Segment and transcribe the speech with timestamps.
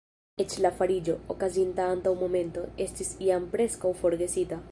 [0.43, 4.59] Eĉ la fariĝo, okazinta antaŭ momento, estis jam preskaŭ forgesita.